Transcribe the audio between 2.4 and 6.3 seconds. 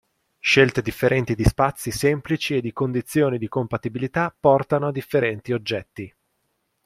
e di condizioni di compatibilità portano a differenti oggetti.